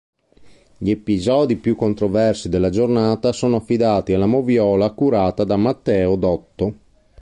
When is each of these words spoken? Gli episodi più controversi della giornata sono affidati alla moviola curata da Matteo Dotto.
Gli 0.79 0.89
episodi 0.89 1.57
più 1.57 1.75
controversi 1.75 2.49
della 2.49 2.71
giornata 2.71 3.31
sono 3.33 3.57
affidati 3.57 4.13
alla 4.13 4.25
moviola 4.25 4.89
curata 4.93 5.43
da 5.43 5.57
Matteo 5.57 6.15
Dotto. 6.15 6.75